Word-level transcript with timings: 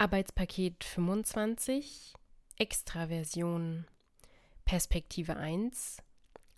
Arbeitspaket 0.00 0.82
25 0.82 2.14
Extraversion 2.56 3.84
Perspektive 4.64 5.36
1 5.36 5.98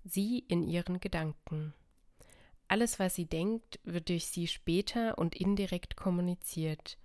Sie 0.04 0.44
in 0.46 0.62
ihren 0.62 1.00
Gedanken. 1.00 1.74
Alles, 2.68 3.00
was 3.00 3.16
sie 3.16 3.24
denkt, 3.24 3.80
wird 3.82 4.10
durch 4.10 4.26
sie 4.26 4.46
später 4.46 5.18
und 5.18 5.34
indirekt 5.34 5.96
kommuniziert. 5.96 6.98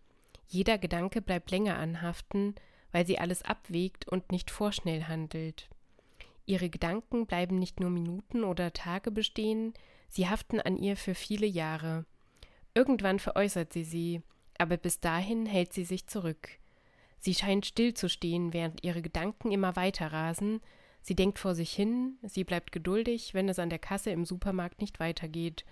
Jeder 0.47 0.77
Gedanke 0.77 1.23
bleibt 1.23 1.49
länger 1.49 1.79
anhaften, 1.79 2.53
weil 2.91 3.07
sie 3.07 3.17
alles 3.17 3.41
abwägt 3.41 4.07
und 4.07 4.31
nicht 4.31 4.51
vorschnell 4.51 5.05
handelt. 5.05 5.71
Ihre 6.45 6.69
Gedanken 6.69 7.25
bleiben 7.25 7.57
nicht 7.57 7.79
nur 7.79 7.89
Minuten 7.89 8.43
oder 8.43 8.73
Tage 8.73 9.09
bestehen, 9.09 9.73
sie 10.07 10.29
haften 10.29 10.61
an 10.61 10.77
ihr 10.77 10.97
für 10.97 11.15
viele 11.15 11.47
Jahre. 11.47 12.05
Irgendwann 12.75 13.17
veräußert 13.17 13.73
sie 13.73 13.83
sie, 13.83 14.21
aber 14.59 14.77
bis 14.77 14.99
dahin 14.99 15.45
hält 15.45 15.73
sie 15.73 15.83
sich 15.83 16.07
zurück. 16.07 16.49
Sie 17.19 17.33
scheint 17.33 17.65
still 17.65 17.93
zu 17.93 18.09
stehen, 18.09 18.53
während 18.53 18.83
ihre 18.83 19.01
Gedanken 19.01 19.51
immer 19.51 19.75
weiter 19.75 20.11
rasen, 20.11 20.61
sie 21.01 21.15
denkt 21.15 21.39
vor 21.39 21.55
sich 21.55 21.73
hin, 21.73 22.17
sie 22.23 22.43
bleibt 22.43 22.71
geduldig, 22.71 23.33
wenn 23.33 23.49
es 23.49 23.59
an 23.59 23.69
der 23.69 23.79
Kasse 23.79 24.11
im 24.11 24.25
Supermarkt 24.25 24.81
nicht 24.81 24.99
weitergeht. 24.99 25.65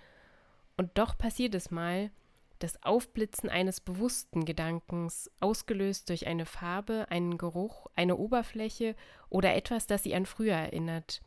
Und 0.76 0.98
doch 0.98 1.16
passiert 1.16 1.54
es 1.54 1.70
mal, 1.70 2.10
das 2.58 2.82
Aufblitzen 2.82 3.50
eines 3.50 3.80
bewussten 3.80 4.44
Gedankens, 4.44 5.30
ausgelöst 5.40 6.08
durch 6.08 6.26
eine 6.26 6.46
Farbe, 6.46 7.06
einen 7.10 7.38
Geruch, 7.38 7.86
eine 7.94 8.16
Oberfläche 8.16 8.96
oder 9.28 9.54
etwas, 9.54 9.86
das 9.86 10.02
sie 10.02 10.14
an 10.14 10.26
früher 10.26 10.54
erinnert. 10.54 11.20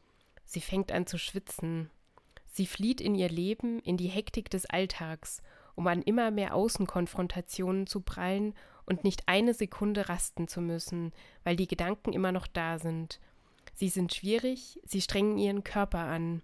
Sie 0.46 0.62
fängt 0.62 0.92
an 0.92 1.06
zu 1.06 1.18
schwitzen. 1.18 1.92
Sie 2.52 2.66
flieht 2.66 3.00
in 3.00 3.14
ihr 3.14 3.30
Leben, 3.30 3.80
in 3.80 3.98
die 3.98 4.08
Hektik 4.08 4.50
des 4.50 4.66
Alltags, 4.66 5.44
um 5.80 5.88
an 5.88 6.02
immer 6.02 6.30
mehr 6.30 6.56
Außenkonfrontationen 6.56 7.88
zu 7.88 8.02
prallen 8.02 8.54
und 8.86 9.06
nicht 9.06 9.24
eine 9.28 9.54
Sekunde 9.54 10.10
rasten 10.10 10.50
zu 10.50 10.60
müssen, 10.60 11.14
weil 11.46 11.56
die 11.56 11.70
Gedanken 11.70 12.12
immer 12.12 12.34
noch 12.34 12.48
da 12.48 12.80
sind. 12.80 13.22
Sie 13.76 13.88
sind 13.88 14.14
schwierig, 14.14 14.82
sie 14.84 15.00
strengen 15.00 15.38
ihren 15.38 15.64
Körper 15.64 16.00
an. 16.00 16.42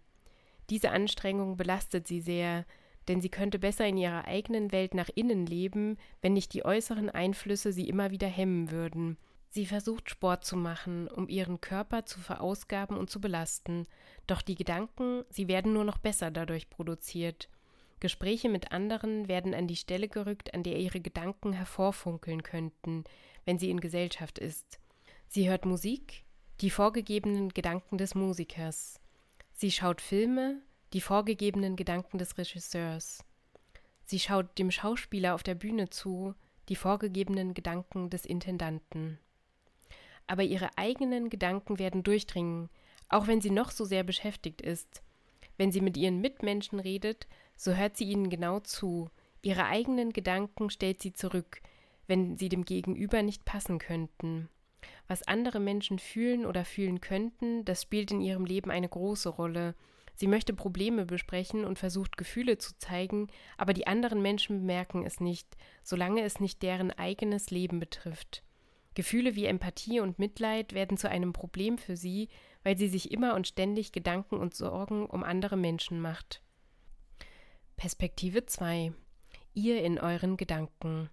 Diese 0.70 0.92
Anstrengung 0.92 1.58
belastet 1.58 2.08
sie 2.08 2.22
sehr, 2.22 2.66
denn 3.10 3.20
sie 3.20 3.28
könnte 3.28 3.60
besser 3.60 3.86
in 3.86 3.98
ihrer 3.98 4.24
eigenen 4.24 4.72
Welt 4.72 4.94
nach 4.94 5.10
innen 5.14 5.46
leben, 5.46 5.98
wenn 6.22 6.32
nicht 6.32 6.54
die 6.54 6.64
äußeren 6.64 7.10
Einflüsse 7.10 7.74
sie 7.74 7.90
immer 7.90 8.12
wieder 8.12 8.30
hemmen 8.30 8.72
würden. 8.72 9.18
Sie 9.50 9.66
versucht 9.66 10.10
Sport 10.10 10.46
zu 10.46 10.56
machen, 10.56 11.10
um 11.10 11.28
ihren 11.28 11.60
Körper 11.60 12.06
zu 12.06 12.22
verausgaben 12.22 12.96
und 12.96 13.10
zu 13.10 13.20
belasten, 13.20 13.86
doch 14.28 14.42
die 14.42 14.56
Gedanken, 14.56 15.26
sie 15.30 15.50
werden 15.50 15.74
nur 15.74 15.84
noch 15.84 15.98
besser 15.98 16.32
dadurch 16.32 16.70
produziert. 16.70 17.50
Gespräche 18.00 18.50
mit 18.50 18.72
anderen 18.72 19.28
werden 19.28 19.54
an 19.54 19.68
die 19.68 19.76
Stelle 19.76 20.08
gerückt, 20.08 20.54
an 20.54 20.64
der 20.64 20.78
ihre 20.78 21.00
Gedanken 21.00 21.54
hervorfunkeln 21.54 22.44
könnten, 22.44 23.04
wenn 23.46 23.58
sie 23.58 23.70
in 23.70 23.80
Gesellschaft 23.80 24.40
ist. 24.40 24.80
Sie 25.28 25.50
hört 25.50 25.66
Musik, 25.66 26.26
die 26.62 26.70
vorgegebenen 26.70 27.50
Gedanken 27.50 27.98
des 27.98 28.16
Musikers. 28.16 29.00
Sie 29.54 29.72
schaut 29.72 30.02
Filme, 30.02 30.62
die 30.94 31.02
vorgegebenen 31.02 31.76
Gedanken 31.76 32.18
des 32.18 32.38
Regisseurs. 32.38 33.24
Sie 34.06 34.20
schaut 34.20 34.58
dem 34.58 34.72
Schauspieler 34.72 35.34
auf 35.34 35.44
der 35.44 35.56
Bühne 35.56 35.90
zu, 35.90 36.36
die 36.70 36.76
vorgegebenen 36.76 37.54
Gedanken 37.54 38.10
des 38.10 38.26
Intendanten. 38.26 39.20
Aber 40.28 40.44
ihre 40.44 40.78
eigenen 40.78 41.30
Gedanken 41.30 41.80
werden 41.80 42.04
durchdringen, 42.04 42.70
auch 43.10 43.28
wenn 43.28 43.42
sie 43.42 43.52
noch 43.52 43.72
so 43.72 43.86
sehr 43.86 44.04
beschäftigt 44.04 44.62
ist. 44.62 45.02
Wenn 45.58 45.72
sie 45.72 45.82
mit 45.82 45.98
ihren 45.98 46.22
Mitmenschen 46.22 46.80
redet, 46.80 47.28
so 47.56 47.74
hört 47.74 47.98
sie 47.98 48.06
ihnen 48.06 48.30
genau 48.30 48.60
zu. 48.60 49.10
Ihre 49.42 49.66
eigenen 49.66 50.12
Gedanken 50.12 50.70
stellt 50.70 51.02
sie 51.02 51.14
zurück, 51.14 51.62
wenn 52.08 52.38
sie 52.38 52.50
dem 52.50 52.66
Gegenüber 52.66 53.22
nicht 53.22 53.46
passen 53.46 53.80
könnten. 53.80 54.50
Was 55.08 55.28
andere 55.28 55.60
Menschen 55.60 56.00
fühlen 56.00 56.46
oder 56.46 56.66
fühlen 56.66 57.02
könnten, 57.02 57.66
das 57.66 57.84
spielt 57.84 58.12
in 58.12 58.22
ihrem 58.22 58.46
Leben 58.46 58.72
eine 58.72 58.90
große 58.90 59.30
Rolle, 59.30 59.76
Sie 60.18 60.28
möchte 60.28 60.54
Probleme 60.54 61.06
besprechen 61.06 61.66
und 61.66 61.78
versucht 61.78 62.18
Gefühle 62.18 62.58
zu 62.58 62.78
zeigen, 62.78 63.28
aber 63.58 63.74
die 63.74 63.86
anderen 63.86 64.22
Menschen 64.22 64.60
bemerken 64.60 65.06
es 65.06 65.20
nicht, 65.20 65.58
solange 65.84 66.24
es 66.24 66.40
nicht 66.40 66.64
deren 66.64 66.92
eigenes 66.92 67.52
Leben 67.52 67.80
betrifft. 67.80 68.42
Gefühle 68.94 69.36
wie 69.36 69.46
Empathie 69.46 70.00
und 70.00 70.20
Mitleid 70.20 70.72
werden 70.72 70.96
zu 70.98 71.10
einem 71.10 71.34
Problem 71.34 71.78
für 71.78 71.98
sie, 71.98 72.30
weil 72.64 72.78
sie 72.78 72.88
sich 72.88 73.12
immer 73.12 73.36
und 73.36 73.46
ständig 73.46 73.92
Gedanken 73.92 74.38
und 74.38 74.56
Sorgen 74.56 75.06
um 75.06 75.22
andere 75.22 75.58
Menschen 75.58 76.00
macht. 76.00 76.42
Perspektive 77.78 78.46
2 78.46 78.94
Ihr 79.54 79.84
in 79.84 80.00
euren 80.00 80.38
Gedanken. 80.38 81.10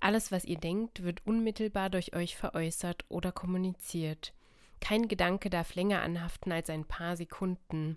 Alles, 0.00 0.30
was 0.30 0.44
ihr 0.44 0.58
denkt, 0.58 1.02
wird 1.02 1.26
unmittelbar 1.26 1.90
durch 1.90 2.14
euch 2.14 2.36
veräußert 2.36 3.04
oder 3.08 3.32
kommuniziert. 3.32 4.32
Kein 4.80 5.08
Gedanke 5.08 5.50
darf 5.50 5.74
länger 5.74 6.02
anhaften 6.02 6.52
als 6.52 6.70
ein 6.70 6.84
paar 6.84 7.16
Sekunden. 7.16 7.96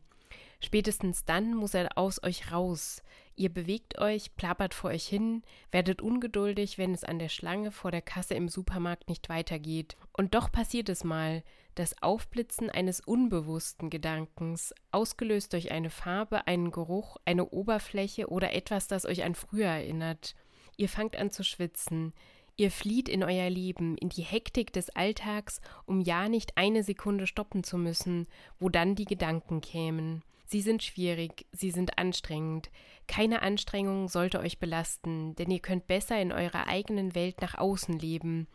Spätestens 0.64 1.26
dann 1.26 1.56
muss 1.56 1.74
er 1.74 1.98
aus 1.98 2.22
euch 2.24 2.52
raus. 2.52 3.02
Ihr 3.36 3.50
bewegt 3.50 3.98
euch, 3.98 4.36
plappert 4.36 4.76
vor 4.76 4.92
euch 4.92 5.08
hin, 5.08 5.42
werdet 5.72 6.02
ungeduldig, 6.02 6.78
wenn 6.78 6.94
es 6.94 7.04
an 7.04 7.18
der 7.18 7.30
Schlange 7.30 7.72
vor 7.72 7.90
der 7.90 8.04
Kasse 8.04 8.36
im 8.36 8.48
Supermarkt 8.48 9.10
nicht 9.10 9.28
weitergeht. 9.30 9.98
Und 10.14 10.36
doch 10.36 10.52
passiert 10.52 10.90
es 10.90 11.04
mal, 11.04 11.44
das 11.74 12.02
Aufblitzen 12.04 12.70
eines 12.70 13.00
unbewussten 13.00 13.90
Gedankens, 13.90 14.76
ausgelöst 14.92 15.54
durch 15.54 15.72
eine 15.72 15.90
Farbe, 15.90 16.46
einen 16.46 16.72
Geruch, 16.72 17.18
eine 17.26 17.50
Oberfläche 17.50 18.28
oder 18.28 18.54
etwas, 18.54 18.88
das 18.88 19.06
euch 19.06 19.24
an 19.24 19.34
früher 19.34 19.70
erinnert. 19.70 20.36
Ihr 20.78 20.90
fangt 20.90 21.16
an 21.16 21.32
zu 21.32 21.44
schwitzen. 21.44 22.14
Ihr 22.58 22.70
flieht 22.70 23.10
in 23.10 23.24
euer 23.24 23.50
Leben, 23.50 23.98
in 23.98 24.10
die 24.10 24.22
Hektik 24.22 24.74
des 24.74 24.90
Alltags, 24.92 25.62
um 25.86 26.02
ja 26.02 26.30
nicht 26.30 26.58
eine 26.58 26.84
Sekunde 26.84 27.26
stoppen 27.26 27.64
zu 27.64 27.78
müssen, 27.78 28.28
wo 28.60 28.70
dann 28.70 28.94
die 28.94 29.06
Gedanken 29.06 29.62
kämen. 29.62 30.22
Sie 30.52 30.60
sind 30.60 30.84
schwierig, 30.84 31.46
sie 31.54 31.72
sind 31.72 31.98
anstrengend. 31.98 32.72
Keine 33.08 33.42
Anstrengung 33.42 34.10
sollte 34.10 34.42
euch 34.42 34.60
belasten, 34.60 35.34
denn 35.36 35.50
ihr 35.50 35.62
könnt 35.62 35.88
besser 35.88 36.22
in 36.22 36.34
eurer 36.34 36.68
eigenen 36.68 37.16
Welt 37.16 37.40
nach 37.40 37.58
außen 37.58 37.98
leben. 37.98 38.50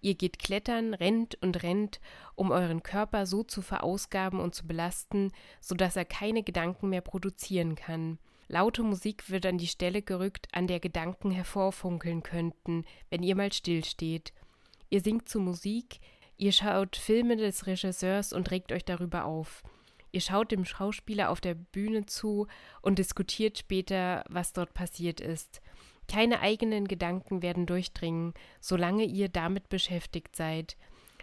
Ihr 0.00 0.14
geht 0.14 0.38
klettern, 0.38 0.94
rennt 0.94 1.34
und 1.42 1.62
rennt, 1.62 2.00
um 2.36 2.52
euren 2.52 2.82
Körper 2.82 3.26
so 3.26 3.42
zu 3.42 3.60
verausgaben 3.60 4.40
und 4.40 4.54
zu 4.54 4.66
belasten, 4.66 5.30
so 5.60 5.74
dass 5.74 5.94
er 5.94 6.06
keine 6.06 6.42
Gedanken 6.42 6.88
mehr 6.88 7.02
produzieren 7.02 7.74
kann. 7.74 8.18
Laute 8.48 8.82
Musik 8.82 9.28
wird 9.28 9.44
an 9.44 9.58
die 9.58 9.66
Stelle 9.66 10.00
gerückt, 10.00 10.48
an 10.52 10.66
der 10.66 10.80
Gedanken 10.80 11.30
hervorfunkeln 11.32 12.22
könnten, 12.22 12.86
wenn 13.10 13.22
ihr 13.22 13.36
mal 13.36 13.52
stillsteht. 13.52 14.32
Ihr 14.88 15.02
singt 15.02 15.28
zu 15.28 15.38
Musik, 15.38 16.00
ihr 16.38 16.52
schaut 16.52 16.96
Filme 16.96 17.36
des 17.36 17.66
Regisseurs 17.66 18.32
und 18.32 18.50
regt 18.50 18.72
euch 18.72 18.86
darüber 18.86 19.26
auf. 19.26 19.62
Ihr 20.12 20.20
schaut 20.20 20.52
dem 20.52 20.66
Schauspieler 20.66 21.30
auf 21.30 21.40
der 21.40 21.54
Bühne 21.54 22.04
zu 22.04 22.46
und 22.82 22.98
diskutiert 22.98 23.58
später, 23.58 24.24
was 24.28 24.52
dort 24.52 24.74
passiert 24.74 25.20
ist. 25.20 25.62
Keine 26.06 26.40
eigenen 26.40 26.86
Gedanken 26.86 27.40
werden 27.40 27.64
durchdringen, 27.64 28.34
solange 28.60 29.04
ihr 29.04 29.30
damit 29.30 29.70
beschäftigt 29.70 30.36
seid. 30.36 30.76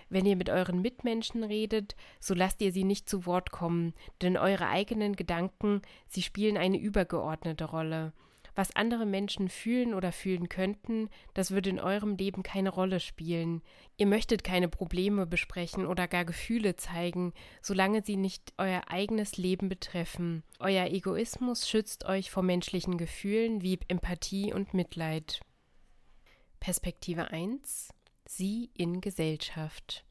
Wenn 0.09 0.25
ihr 0.25 0.35
mit 0.35 0.49
euren 0.49 0.81
Mitmenschen 0.81 1.43
redet, 1.43 1.95
so 2.19 2.33
lasst 2.33 2.61
ihr 2.61 2.71
sie 2.71 2.83
nicht 2.83 3.07
zu 3.07 3.27
Wort 3.27 3.51
kommen, 3.51 3.93
denn 4.23 4.37
eure 4.37 4.67
eigenen 4.67 5.15
Gedanken, 5.15 5.83
sie 6.07 6.23
spielen 6.23 6.57
eine 6.57 6.79
übergeordnete 6.79 7.65
Rolle. 7.65 8.11
Was 8.59 8.75
andere 8.75 9.05
Menschen 9.05 9.47
fühlen 9.47 9.93
oder 9.93 10.11
fühlen 10.11 10.49
könnten, 10.49 11.09
das 11.33 11.51
würde 11.51 11.69
in 11.69 11.79
eurem 11.79 12.17
Leben 12.17 12.43
keine 12.43 12.71
Rolle 12.71 12.99
spielen. 12.99 13.61
Ihr 13.95 14.05
möchtet 14.05 14.43
keine 14.43 14.67
Probleme 14.67 15.25
besprechen 15.25 15.85
oder 15.85 16.09
gar 16.09 16.25
Gefühle 16.25 16.75
zeigen, 16.75 17.31
solange 17.61 18.03
sie 18.03 18.17
nicht 18.17 18.51
euer 18.57 18.81
eigenes 18.89 19.37
Leben 19.37 19.69
betreffen. 19.69 20.43
Euer 20.59 20.87
Egoismus 20.87 21.69
schützt 21.69 22.03
euch 22.03 22.31
vor 22.31 22.43
menschlichen 22.43 22.97
Gefühlen 22.97 23.61
wie 23.61 23.79
Empathie 23.87 24.51
und 24.51 24.73
Mitleid. 24.73 25.39
Perspektive 26.59 27.31
1 27.31 27.93
Sie 28.25 28.71
in 28.73 28.99
Gesellschaft. 28.99 30.03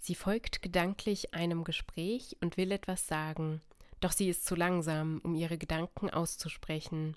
Sie 0.00 0.16
folgt 0.16 0.60
gedanklich 0.60 1.34
einem 1.34 1.62
Gespräch 1.62 2.36
und 2.40 2.56
will 2.56 2.72
etwas 2.72 3.06
sagen, 3.06 3.60
doch 4.00 4.10
sie 4.10 4.28
ist 4.28 4.44
zu 4.44 4.56
langsam, 4.56 5.20
um 5.22 5.36
ihre 5.36 5.56
Gedanken 5.56 6.10
auszusprechen. 6.10 7.14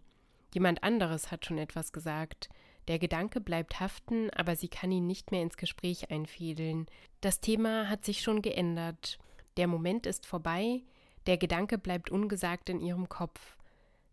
Jemand 0.54 0.84
anderes 0.84 1.32
hat 1.32 1.46
schon 1.46 1.58
etwas 1.58 1.92
gesagt. 1.92 2.50
Der 2.88 3.00
Gedanke 3.00 3.42
bleibt 3.42 3.80
haften, 3.80 4.30
aber 4.32 4.56
sie 4.56 4.68
kann 4.68 4.92
ihn 4.92 5.08
nicht 5.08 5.32
mehr 5.32 5.42
ins 5.42 5.58
Gespräch 5.58 6.12
einfädeln. 6.12 6.86
Das 7.22 7.40
Thema 7.40 7.90
hat 7.90 8.06
sich 8.06 8.22
schon 8.22 8.42
geändert. 8.42 9.18
Der 9.58 9.68
Moment 9.68 10.06
ist 10.06 10.26
vorbei, 10.26 10.84
der 11.26 11.38
Gedanke 11.38 11.78
bleibt 11.78 12.12
ungesagt 12.12 12.70
in 12.70 12.82
ihrem 12.82 13.08
Kopf. 13.10 13.58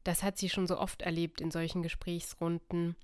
Das 0.04 0.22
hat 0.22 0.38
sie 0.38 0.48
schon 0.48 0.66
so 0.66 0.78
oft 0.78 1.02
erlebt 1.02 1.40
in 1.40 1.50
solchen 1.50 1.82
Gesprächsrunden. 1.82 2.96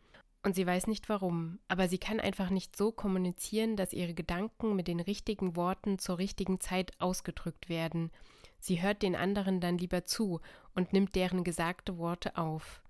Und 0.42 0.54
sie 0.54 0.66
weiß 0.66 0.86
nicht 0.86 1.08
warum, 1.08 1.58
aber 1.66 1.88
sie 1.88 1.98
kann 1.98 2.20
einfach 2.20 2.50
nicht 2.50 2.76
so 2.76 2.92
kommunizieren, 2.92 3.74
dass 3.74 3.92
ihre 3.92 4.14
Gedanken 4.14 4.76
mit 4.76 4.86
den 4.86 5.00
richtigen 5.00 5.56
Worten 5.56 5.98
zur 5.98 6.18
richtigen 6.18 6.60
Zeit 6.60 6.92
ausgedrückt 7.00 7.68
werden. 7.68 8.12
Sie 8.60 8.80
hört 8.80 9.02
den 9.02 9.16
anderen 9.16 9.60
dann 9.60 9.76
lieber 9.76 10.04
zu 10.04 10.40
und 10.74 10.92
nimmt 10.92 11.16
deren 11.16 11.42
gesagte 11.42 11.98
Worte 11.98 12.36
auf. 12.36 12.80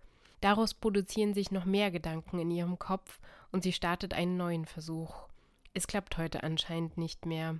Daraus 0.41 0.75
produzieren 0.75 1.35
sich 1.35 1.51
noch 1.51 1.65
mehr 1.65 1.91
Gedanken 1.91 2.39
in 2.39 2.51
ihrem 2.51 2.79
Kopf 2.79 3.21
und 3.53 3.63
sie 3.63 3.73
startet 3.73 4.15
einen 4.15 4.37
neuen 4.37 4.67
Versuch. 4.67 5.29
Es 5.75 5.87
klappt 5.87 6.19
heute 6.19 6.43
anscheinend 6.43 6.97
nicht 6.99 7.27
mehr. 7.27 7.59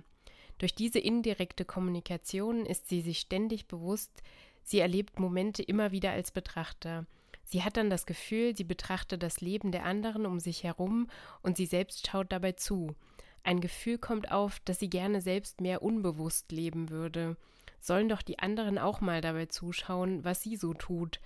Durch 0.57 0.73
diese 0.73 0.99
indirekte 0.99 1.65
Kommunikation 1.65 2.65
ist 2.65 2.89
sie 2.89 3.01
sich 3.01 3.19
ständig 3.19 3.67
bewusst, 3.67 4.23
sie 4.63 4.79
erlebt 4.79 5.19
Momente 5.19 5.61
immer 5.61 5.91
wieder 5.91 6.11
als 6.11 6.31
Betrachter. 6.31 7.05
Sie 7.43 7.63
hat 7.63 7.77
dann 7.77 7.89
das 7.89 8.05
Gefühl, 8.05 8.57
sie 8.57 8.63
betrachte 8.63 9.17
das 9.17 9.39
Leben 9.39 9.71
der 9.71 9.85
anderen 9.85 10.25
um 10.25 10.39
sich 10.39 10.63
herum 10.63 11.07
und 11.41 11.57
sie 11.57 11.65
selbst 11.65 12.07
schaut 12.07 12.31
dabei 12.31 12.53
zu. 12.53 12.95
Ein 13.43 13.61
Gefühl 13.61 13.97
kommt 13.97 14.31
auf, 14.31 14.59
dass 14.65 14.79
sie 14.79 14.89
gerne 14.89 15.21
selbst 15.21 15.61
mehr 15.61 15.81
unbewusst 15.81 16.51
leben 16.51 16.89
würde. 16.89 17.37
Sollen 17.79 18.09
doch 18.09 18.21
die 18.21 18.39
anderen 18.39 18.77
auch 18.77 18.99
mal 18.99 19.21
dabei 19.21 19.45
zuschauen, 19.45 20.25
was 20.25 20.41
sie 20.41 20.57
so 20.57 20.73
tut. 20.73 21.21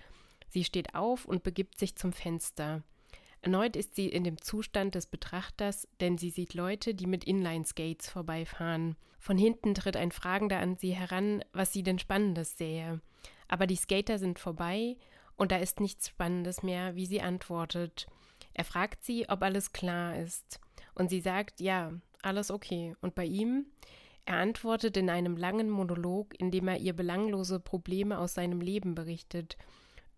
Sie 0.52 0.64
steht 0.64 0.94
auf 0.94 1.24
und 1.24 1.42
begibt 1.42 1.78
sich 1.78 1.96
zum 1.96 2.12
Fenster. 2.12 2.82
Erneut 3.40 3.74
ist 3.74 3.96
sie 3.96 4.06
in 4.06 4.22
dem 4.22 4.38
Zustand 4.38 4.94
des 4.94 5.06
Betrachters, 5.06 5.88
denn 6.02 6.18
sie 6.18 6.28
sieht 6.28 6.52
Leute, 6.52 6.94
die 6.94 7.06
mit 7.06 7.24
Inline-Skates 7.24 8.10
vorbeifahren. 8.10 8.96
Von 9.18 9.38
hinten 9.38 9.74
tritt 9.74 9.96
ein 9.96 10.12
Fragender 10.12 10.58
an 10.58 10.76
sie 10.76 10.94
heran, 10.94 11.42
was 11.54 11.72
sie 11.72 11.82
denn 11.82 11.98
Spannendes 11.98 12.58
sähe. 12.58 13.00
Aber 13.48 13.66
die 13.66 13.76
Skater 13.76 14.18
sind 14.18 14.38
vorbei 14.38 14.98
und 15.36 15.52
da 15.52 15.56
ist 15.56 15.80
nichts 15.80 16.10
Spannendes 16.10 16.62
mehr, 16.62 16.96
wie 16.96 17.06
sie 17.06 17.22
antwortet. 17.22 18.06
Er 18.52 18.64
fragt 18.64 19.02
sie, 19.04 19.30
ob 19.30 19.42
alles 19.42 19.72
klar 19.72 20.18
ist. 20.18 20.60
Und 20.94 21.08
sie 21.08 21.22
sagt, 21.22 21.62
ja, 21.62 21.94
alles 22.20 22.50
okay. 22.50 22.94
Und 23.00 23.14
bei 23.14 23.24
ihm? 23.24 23.64
Er 24.26 24.36
antwortet 24.36 24.98
in 24.98 25.08
einem 25.08 25.38
langen 25.38 25.70
Monolog, 25.70 26.38
in 26.38 26.50
dem 26.50 26.68
er 26.68 26.76
ihr 26.76 26.92
belanglose 26.92 27.58
Probleme 27.58 28.18
aus 28.18 28.34
seinem 28.34 28.60
Leben 28.60 28.94
berichtet. 28.94 29.56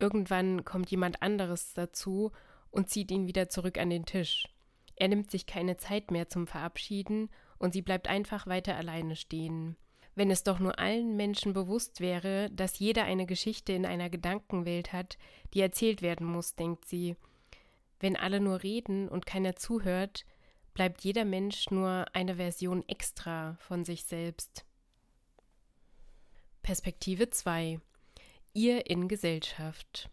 Irgendwann 0.04 0.66
kommt 0.66 0.90
jemand 0.90 1.22
anderes 1.22 1.72
dazu 1.72 2.30
und 2.70 2.90
zieht 2.90 3.10
ihn 3.10 3.26
wieder 3.26 3.48
zurück 3.48 3.78
an 3.78 3.88
den 3.88 4.04
Tisch. 4.04 4.46
Er 4.96 5.08
nimmt 5.08 5.30
sich 5.30 5.46
keine 5.46 5.78
Zeit 5.78 6.10
mehr 6.10 6.28
zum 6.28 6.46
Verabschieden 6.46 7.30
und 7.56 7.72
sie 7.72 7.80
bleibt 7.80 8.06
einfach 8.06 8.46
weiter 8.46 8.76
alleine 8.76 9.16
stehen. 9.16 9.78
Wenn 10.14 10.30
es 10.30 10.42
doch 10.44 10.58
nur 10.58 10.78
allen 10.78 11.16
Menschen 11.16 11.54
bewusst 11.54 12.00
wäre, 12.00 12.50
dass 12.50 12.78
jeder 12.78 13.04
eine 13.04 13.24
Geschichte 13.24 13.72
in 13.72 13.86
einer 13.86 14.10
Gedankenwelt 14.10 14.92
hat, 14.92 15.16
die 15.54 15.60
erzählt 15.62 16.02
werden 16.02 16.26
muss, 16.26 16.54
denkt 16.54 16.84
sie. 16.84 17.16
Wenn 17.98 18.14
alle 18.14 18.40
nur 18.40 18.62
reden 18.62 19.08
und 19.08 19.24
keiner 19.24 19.56
zuhört, 19.56 20.26
bleibt 20.74 21.02
jeder 21.02 21.24
Mensch 21.24 21.70
nur 21.70 22.04
eine 22.12 22.36
Version 22.36 22.86
extra 22.90 23.56
von 23.58 23.86
sich 23.86 24.04
selbst. 24.04 24.66
Perspektive 26.62 27.30
2 27.30 27.80
Ihr 28.56 28.88
in 28.88 29.08
Gesellschaft. 29.08 30.10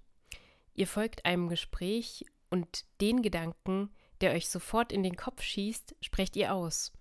Ihr 0.73 0.87
folgt 0.87 1.25
einem 1.25 1.47
Gespräch 1.47 2.25
und 2.49 2.85
den 2.99 3.21
Gedanken, 3.21 3.91
der 4.19 4.31
euch 4.31 4.49
sofort 4.49 4.91
in 4.91 5.03
den 5.03 5.15
Kopf 5.15 5.43
schießt, 5.43 5.95
sprecht 6.01 6.35
ihr 6.35 6.51
aus. 6.51 6.91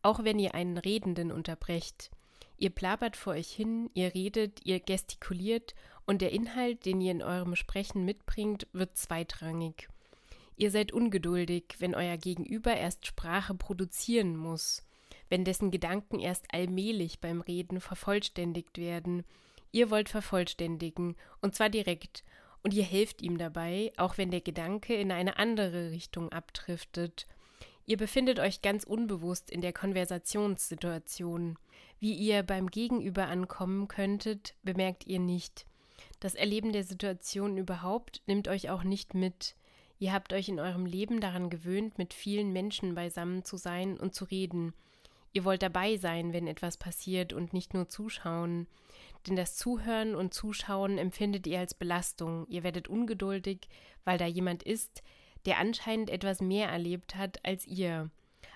Auch 0.00 0.24
wenn 0.24 0.38
ihr 0.38 0.54
einen 0.54 0.78
Redenden 0.78 1.30
unterbrecht. 1.30 2.10
Ihr 2.56 2.70
plappert 2.70 3.16
vor 3.16 3.34
euch 3.34 3.50
hin, 3.50 3.90
ihr 3.92 4.14
redet, 4.14 4.64
ihr 4.64 4.80
gestikuliert 4.80 5.74
und 6.06 6.22
der 6.22 6.32
Inhalt, 6.32 6.86
den 6.86 7.02
ihr 7.02 7.12
in 7.12 7.22
eurem 7.22 7.54
Sprechen 7.54 8.06
mitbringt, 8.06 8.66
wird 8.72 8.96
zweitrangig. 8.96 9.90
Ihr 10.56 10.70
seid 10.70 10.90
ungeduldig, 10.90 11.64
wenn 11.80 11.94
euer 11.94 12.16
Gegenüber 12.16 12.74
erst 12.74 13.06
Sprache 13.06 13.54
produzieren 13.54 14.38
muss, 14.38 14.82
wenn 15.28 15.44
dessen 15.44 15.70
Gedanken 15.70 16.18
erst 16.18 16.46
allmählich 16.54 17.20
beim 17.20 17.42
Reden 17.42 17.82
vervollständigt 17.82 18.78
werden. 18.78 19.26
Ihr 19.72 19.90
wollt 19.90 20.08
vervollständigen, 20.08 21.16
und 21.40 21.54
zwar 21.54 21.68
direkt, 21.68 22.24
und 22.62 22.74
ihr 22.74 22.84
helft 22.84 23.22
ihm 23.22 23.38
dabei, 23.38 23.92
auch 23.96 24.18
wenn 24.18 24.30
der 24.30 24.40
Gedanke 24.40 24.94
in 24.94 25.12
eine 25.12 25.38
andere 25.38 25.90
Richtung 25.90 26.32
abdriftet. 26.32 27.26
Ihr 27.86 27.96
befindet 27.96 28.38
euch 28.38 28.60
ganz 28.60 28.84
unbewusst 28.84 29.50
in 29.50 29.60
der 29.60 29.72
Konversationssituation. 29.72 31.58
Wie 32.00 32.12
ihr 32.12 32.42
beim 32.42 32.68
Gegenüber 32.68 33.28
ankommen 33.28 33.88
könntet, 33.88 34.54
bemerkt 34.62 35.06
ihr 35.06 35.20
nicht. 35.20 35.66
Das 36.20 36.34
Erleben 36.34 36.72
der 36.72 36.84
Situation 36.84 37.56
überhaupt 37.56 38.22
nimmt 38.26 38.48
euch 38.48 38.70
auch 38.70 38.82
nicht 38.82 39.14
mit. 39.14 39.56
Ihr 39.98 40.12
habt 40.12 40.32
euch 40.32 40.48
in 40.48 40.60
eurem 40.60 40.86
Leben 40.86 41.20
daran 41.20 41.50
gewöhnt, 41.50 41.98
mit 41.98 42.14
vielen 42.14 42.52
Menschen 42.52 42.94
beisammen 42.94 43.44
zu 43.44 43.56
sein 43.56 43.98
und 43.98 44.14
zu 44.14 44.24
reden. 44.24 44.74
Ihr 45.32 45.44
wollt 45.44 45.62
dabei 45.62 45.96
sein, 45.96 46.32
wenn 46.32 46.46
etwas 46.46 46.76
passiert 46.76 47.32
und 47.32 47.52
nicht 47.52 47.74
nur 47.74 47.88
zuschauen. 47.88 48.66
Denn 49.26 49.36
das 49.36 49.56
Zuhören 49.56 50.14
und 50.14 50.32
Zuschauen 50.32 50.98
empfindet 50.98 51.46
ihr 51.46 51.58
als 51.58 51.74
Belastung. 51.74 52.46
Ihr 52.48 52.62
werdet 52.62 52.88
ungeduldig, 52.88 53.68
weil 54.04 54.18
da 54.18 54.26
jemand 54.26 54.62
ist, 54.62 55.02
der 55.46 55.58
anscheinend 55.58 56.10
etwas 56.10 56.40
mehr 56.40 56.68
erlebt 56.68 57.14
hat 57.14 57.44
als 57.44 57.66
ihr. 57.66 58.10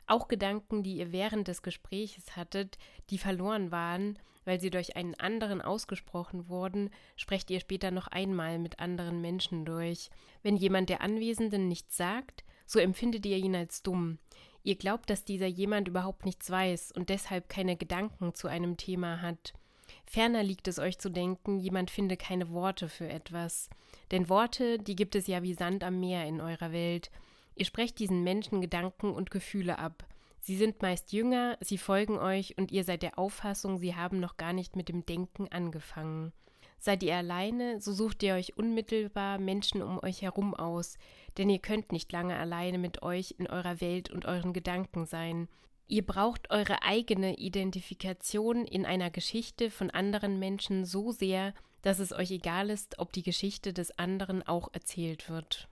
Auch 0.06 0.28
Gedanken, 0.28 0.82
die 0.82 0.96
ihr 0.96 1.12
während 1.12 1.48
des 1.48 1.62
Gespräches 1.62 2.36
hattet, 2.36 2.78
die 3.10 3.18
verloren 3.18 3.70
waren, 3.70 4.18
weil 4.44 4.60
sie 4.60 4.70
durch 4.70 4.96
einen 4.96 5.14
anderen 5.14 5.62
ausgesprochen 5.62 6.48
wurden, 6.48 6.90
sprecht 7.16 7.50
ihr 7.50 7.60
später 7.60 7.90
noch 7.90 8.08
einmal 8.08 8.58
mit 8.58 8.80
anderen 8.80 9.20
Menschen 9.20 9.64
durch. 9.64 10.10
Wenn 10.42 10.56
jemand 10.56 10.88
der 10.88 11.00
Anwesenden 11.00 11.68
nichts 11.68 11.96
sagt, 11.96 12.44
so 12.66 12.78
empfindet 12.78 13.24
ihr 13.26 13.36
ihn 13.36 13.54
als 13.54 13.82
dumm. 13.82 14.18
Ihr 14.64 14.76
glaubt, 14.76 15.10
dass 15.10 15.24
dieser 15.24 15.46
jemand 15.46 15.88
überhaupt 15.88 16.24
nichts 16.24 16.50
weiß 16.50 16.92
und 16.92 17.08
deshalb 17.08 17.48
keine 17.48 17.76
Gedanken 17.76 18.34
zu 18.34 18.48
einem 18.48 18.76
Thema 18.76 19.22
hat. 19.22 19.54
Ferner 20.06 20.42
liegt 20.42 20.68
es 20.68 20.78
euch 20.78 20.98
zu 20.98 21.10
denken, 21.10 21.58
jemand 21.58 21.90
finde 21.90 22.16
keine 22.16 22.50
Worte 22.50 22.88
für 22.88 23.08
etwas. 23.08 23.70
Denn 24.10 24.28
Worte, 24.28 24.78
die 24.78 24.96
gibt 24.96 25.14
es 25.14 25.26
ja 25.26 25.42
wie 25.42 25.54
Sand 25.54 25.84
am 25.84 26.00
Meer 26.00 26.26
in 26.26 26.40
eurer 26.40 26.72
Welt. 26.72 27.10
Ihr 27.54 27.64
sprecht 27.64 27.98
diesen 27.98 28.22
Menschen 28.22 28.60
Gedanken 28.60 29.12
und 29.12 29.30
Gefühle 29.30 29.78
ab. 29.78 30.06
Sie 30.40 30.56
sind 30.56 30.82
meist 30.82 31.12
jünger, 31.12 31.56
sie 31.60 31.78
folgen 31.78 32.18
euch 32.18 32.58
und 32.58 32.72
ihr 32.72 32.82
seid 32.82 33.02
der 33.02 33.18
Auffassung, 33.18 33.78
sie 33.78 33.94
haben 33.94 34.18
noch 34.18 34.36
gar 34.36 34.52
nicht 34.52 34.74
mit 34.74 34.88
dem 34.88 35.06
Denken 35.06 35.46
angefangen. 35.48 36.32
Seid 36.78 37.04
ihr 37.04 37.14
alleine, 37.14 37.80
so 37.80 37.92
sucht 37.92 38.24
ihr 38.24 38.34
euch 38.34 38.58
unmittelbar 38.58 39.38
Menschen 39.38 39.82
um 39.82 40.02
euch 40.02 40.22
herum 40.22 40.52
aus, 40.52 40.98
denn 41.38 41.48
ihr 41.48 41.60
könnt 41.60 41.92
nicht 41.92 42.10
lange 42.10 42.36
alleine 42.36 42.78
mit 42.78 43.02
euch 43.02 43.36
in 43.38 43.46
eurer 43.46 43.80
Welt 43.80 44.10
und 44.10 44.24
euren 44.24 44.52
Gedanken 44.52 45.06
sein. 45.06 45.46
Ihr 45.88 46.06
braucht 46.06 46.50
eure 46.50 46.82
eigene 46.82 47.36
Identifikation 47.36 48.64
in 48.64 48.86
einer 48.86 49.10
Geschichte 49.10 49.70
von 49.70 49.90
anderen 49.90 50.38
Menschen 50.38 50.84
so 50.84 51.12
sehr, 51.12 51.54
dass 51.82 51.98
es 51.98 52.12
euch 52.12 52.30
egal 52.30 52.70
ist, 52.70 52.98
ob 52.98 53.12
die 53.12 53.22
Geschichte 53.22 53.72
des 53.72 53.98
anderen 53.98 54.42
auch 54.46 54.72
erzählt 54.72 55.28
wird. 55.28 55.68